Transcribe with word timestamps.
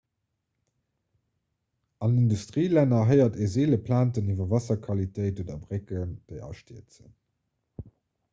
an 2.07 2.15
industrielänner 2.21 3.03
héiert 3.11 3.37
ee 3.45 3.51
seele 3.57 3.79
plainten 3.89 4.33
iwwer 4.35 4.49
waasserqualitéit 4.55 5.43
oder 5.45 5.61
brécken 5.67 6.17
déi 6.33 6.43
astierzen 6.51 7.17